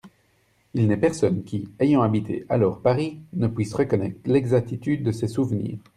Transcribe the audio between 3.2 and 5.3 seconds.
ne puisse reconnaître l'exactitude de ces